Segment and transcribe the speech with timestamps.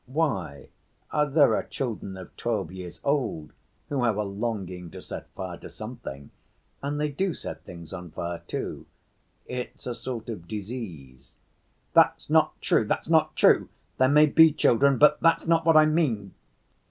[0.07, 0.69] "Why?
[1.13, 3.53] There are children of twelve years old,
[3.89, 6.31] who have a longing to set fire to something
[6.81, 8.87] and they do set things on fire, too.
[9.45, 11.33] It's a sort of disease."
[11.93, 13.69] "That's not true, that's not true;
[13.99, 16.33] there may be children, but that's not what I mean."